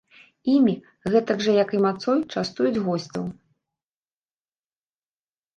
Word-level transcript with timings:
Імі, 0.53 0.71
гэтак 1.15 1.43
жа, 1.47 1.51
як 1.63 1.69
і 1.79 1.83
мацой, 1.85 2.19
частуюць 2.37 2.81
госцяў. 2.87 3.29